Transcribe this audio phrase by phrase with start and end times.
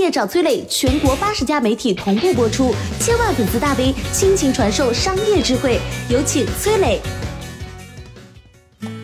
[0.00, 6.98] 业找崔磊，全国八十家媒体同步播出，千万粉丝大 V 倾情传授商业智慧，有请崔磊。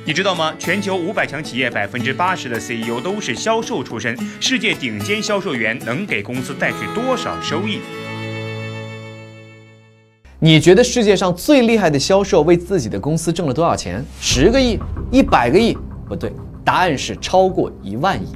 [0.06, 0.54] 你知道吗？
[0.58, 7.80] 全球五百强企业百分之八十的 CEO 都是销售出身，世界顶尖销售员能给公司带去多少收益？
[10.38, 14.04] 你觉得世界上最厉害的销售为自己的公司挣了多少钱？
[14.20, 14.78] 十个亿、
[15.10, 15.76] 一百个亿？
[16.08, 16.32] 不对，
[16.64, 18.28] 答案是超过一万亿。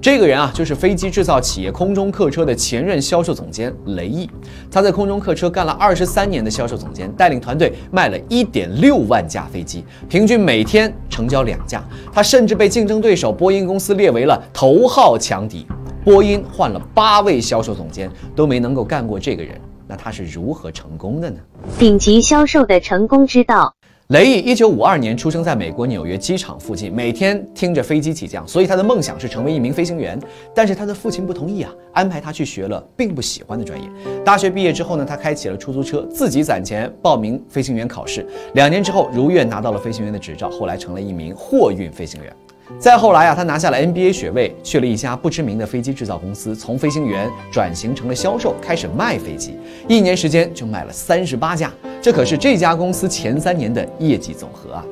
[0.00, 4.28] 这个人啊，就是飞机制造企业空中客车的前任销售总监雷毅。
[4.70, 11.84] 他在空中客车干了二十三年的销售总监，带领团队卖了一点六万架飞机，平均每天成交两架。
[12.12, 15.66] 他甚至被竞争对手波音公司列为了头号强敌。
[16.04, 21.36] 波音换了八位销售总监都没能够干过这个人，那他是如何成功的呢？
[21.78, 23.74] 顶级销售的成功之道。
[24.08, 30.20] 雷毅一九五二年出生在美国纽约机场附近，每天听着飞机起降，所以他的梦想是成为一名飞行员。
[30.52, 33.88] 但是他的父亲不同意啊，安排他去学了并不喜欢的专业。
[34.24, 38.26] 大学毕业之后呢，他开启了出租车，自己攒钱报名飞行员考试。
[38.54, 42.30] 两年之后，如愿拿到了飞行员的执照，后来成了一名货运飞行员。
[42.78, 49.56] 再后来啊，他拿下了 NBA 学位，去了一家不知名的飞机制造公司，从飞行员转型成了销售，开始卖飞机。
[49.88, 54.84] 一年时间就卖了三十八架，这可是这家公司前三年的业绩总和啊。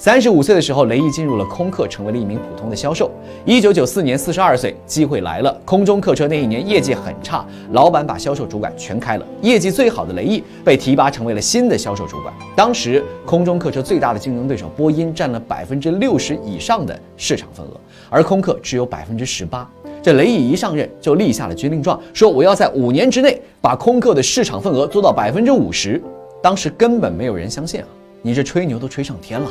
[0.00, 3.10] 三十五岁的时候，雷毅进入了空客，成为了一名普通的销售。
[3.44, 5.52] 一九九四年，四十二岁，机会来了。
[5.66, 9.26] 空中客车那一年业绩很差，老板把销售主管全开了。
[9.42, 12.32] 业绩最好的雷毅被提拔成为了新的销售主管。
[12.56, 17.72] 当时，空中客车最大的竞争对手波音占了百分之六十以上的市场份额，
[18.08, 19.70] 而空客只有百分之十八。
[20.02, 26.02] 这雷毅一上任就立下了军令状，说我要在五年之内把空客的市场份额做到百分之五十。
[26.42, 27.86] 当时根本没有人相信啊，
[28.22, 29.50] 你这吹牛都吹上天了。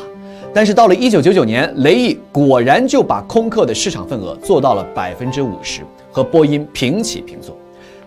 [0.54, 7.56] 但是到了一九九九年，雷毅果然就把空客的市场份额做到了百分之五十，和波音平起平坐。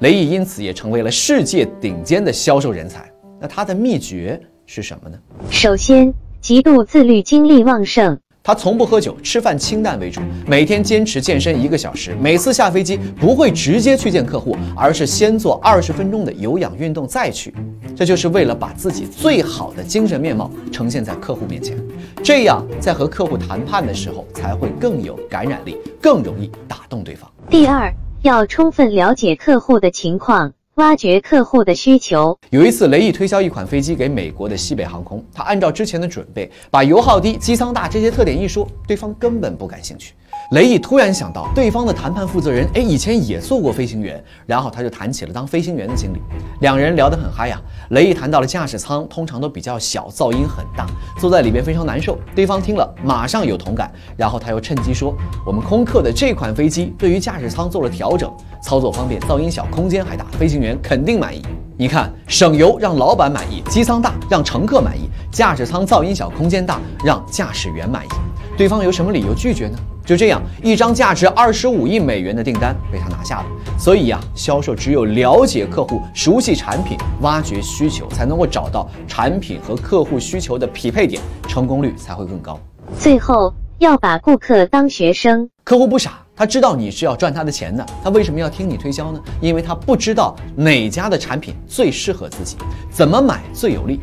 [0.00, 3.08] 雷毅因此也成为了世界顶尖的销售人才。
[3.40, 5.16] 那他的秘诀是什么呢？
[5.50, 8.18] 首先，极度自律，精力旺盛。
[8.44, 12.12] 他从不喝酒，吃饭清淡为主，每天坚持健身一个小时。
[12.20, 17.54] 每次下飞机不会直接去见客户，而是先做二十分钟的有氧运动再去。
[17.94, 21.76] 这就是为了把自己最好的精神面貌呈现在客户面前，
[22.22, 27.30] 这样在和客户谈判的时候才会更有感染力，更容易打动对方。
[27.48, 27.92] 第二，
[28.22, 30.52] 要充分了解客户的情况。
[30.76, 32.38] 挖掘客户的需求。
[32.48, 40.14] 有一次，雷毅推销一款飞机给美国的西北航空，他按照之前的准备，把油耗低、机舱大这些特点一说，对方根本不感兴趣。
[40.50, 46.20] 雷毅突然想到，对方的谈判负责人，哎，以前也做过飞行员，然后他就谈起了当飞行员的经历。
[46.60, 47.58] 两人聊得很嗨呀。
[47.90, 50.86] 雷毅谈到了驾驶舱通常都比较小，噪音很大，
[51.18, 52.18] 坐在里边非常难受。
[52.34, 55.14] 对方听了马上有同感，然后他又趁机说，
[55.46, 58.30] 我们空客的这款飞机对于驾驶舱做了调整，
[58.62, 61.42] 操作方便，噪音小，空间还大，飞行员肯定满意。
[61.78, 68.08] 你看，省油让老板满意，机舱大让乘客满意，驾驶舱噪音小，空间大让驾驶员满意。
[68.56, 69.78] 对方有什么理由拒绝呢？
[70.04, 73.46] 就这样，一张价值二十五亿美元的订单被他拿下了。
[73.78, 82.58] 所以呀，销售只有了解客户、熟悉产品、挖掘需求，才能够找到产品和客户需求的匹配点，成功率才会更高。
[82.98, 85.48] 最后，要把顾客当学生。
[85.64, 87.86] 客户不傻，他知道你是要赚他的钱的。
[88.02, 89.20] 他为什么要听你推销呢？
[89.40, 92.56] 因为他不知道哪家的产品最适合自己，
[92.90, 94.00] 怎么买最有利。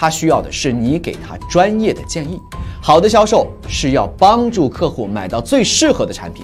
[0.00, 2.40] 他需要的是你给他专业的建议。
[2.80, 6.42] 好的销售是要帮助客户买到最适合的产品。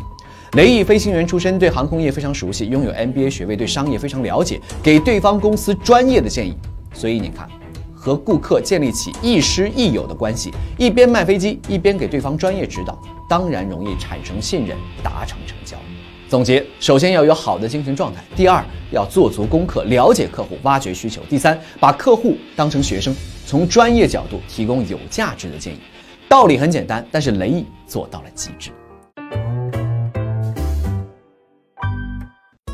[0.59, 6.55] 雷毅飞行员出身，对航空业非常熟悉，拥有 MBA 学位，对商业非常了解，给对方公司专业的建议。
[6.93, 7.49] 所以你看，
[7.95, 15.79] 和顾客建立起亦师亦友的关系，一边卖飞机，一边给对方专业指导，当然容易产生信任，达成成交。
[16.29, 23.15] 总结：首先要有好的精神状态；第二，要做足功课，了解客户，挖掘需求；第三，把客户当成学生，
[23.47, 25.79] 从专业角度提供有价值的建议。
[26.29, 28.71] 道理很简单，但是雷毅做到了极致。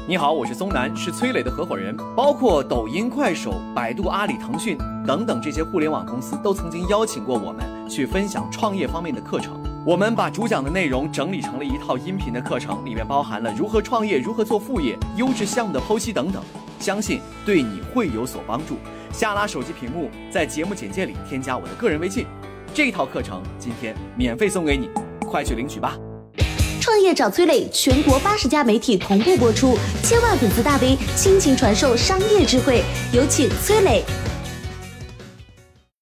[0.08, 1.94] 你好，我是松南，是崔磊的合伙人。
[2.16, 9.71] 包括抖音、快手、百度、阿里、腾讯等等这些互联网公司，都曾经邀请过我们去分享创业方面的课程。
[9.84, 16.40] 我们把主讲的内容整理成了一套音频的课程，里面包含了如何创业、如何做副业、优质项目的剖析等等，
[16.78, 18.76] 相信对你会有所帮助。
[19.12, 22.26] 下拉手机屏幕，在节目简介里添加我的个人微信，
[22.72, 24.88] 这套课程今天免费送给你，
[25.26, 25.98] 快去领取吧！
[26.80, 34.04] 创业找崔磊，全国八十家媒体同步播出，千万粉丝大 V 倾情传授商业智慧，有请崔磊。